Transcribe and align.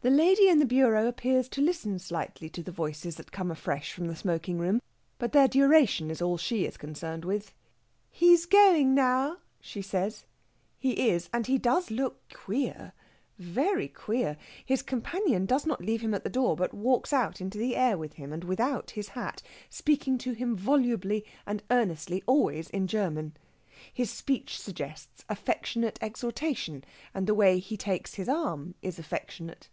The 0.00 0.14
lady 0.16 0.48
in 0.48 0.58
the 0.58 0.64
bureau 0.64 1.06
appears 1.06 1.50
to 1.50 1.60
listen 1.60 1.98
slightly 1.98 2.48
to 2.50 2.62
the 2.62 2.72
voices 2.72 3.16
that 3.16 3.30
come 3.30 3.50
afresh 3.50 3.92
from 3.92 4.06
the 4.06 4.16
smoking 4.16 4.56
room, 4.56 4.80
but 5.18 5.32
their 5.32 5.48
duration 5.48 6.10
is 6.10 6.22
all 6.22 6.38
she 6.38 6.64
is 6.64 6.78
concerned 6.78 7.26
with. 7.26 7.52
"He's 8.10 8.46
going 8.46 8.94
now," 8.94 9.36
she 9.60 9.82
says. 9.82 10.24
He 10.78 11.10
is; 11.10 11.28
and 11.30 11.46
he 11.46 11.58
does 11.58 11.90
look 11.90 12.32
queer 12.34 12.94
very 13.38 13.86
queer. 13.86 14.38
His 14.64 14.80
companion 14.80 15.44
does 15.44 15.66
not 15.66 15.82
leave 15.84 16.00
him 16.00 16.14
at 16.14 16.24
the 16.24 16.30
door, 16.30 16.56
but 16.56 16.72
walks 16.72 17.12
out 17.12 17.38
into 17.42 17.58
the 17.58 17.76
air 17.76 17.98
with 17.98 18.14
him 18.14 18.30
without 18.46 18.92
his 18.92 19.08
hat, 19.10 19.42
speaking 19.68 20.16
to 20.18 20.32
him 20.32 20.56
volubly 20.56 21.22
and 21.44 21.62
earnestly, 21.70 22.22
always 22.26 22.70
in 22.70 22.86
German. 22.86 23.36
His 23.92 24.10
speech 24.10 24.58
suggests 24.58 25.26
affectionate 25.28 25.98
exhortation, 26.00 26.82
and 27.12 27.26
the 27.26 27.34
way 27.34 27.58
he 27.58 27.76
takes 27.76 28.14
his 28.14 28.28
arm 28.28 28.74
is 28.80 28.98
affectionate. 28.98 29.68